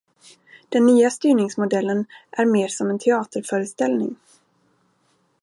Den 0.73 0.85
nya 0.85 1.09
styrningsmodellen 1.09 2.05
är 2.31 2.45
mer 2.45 2.67
som 2.67 2.89
en 2.89 2.99
teaterföreställning. 2.99 4.15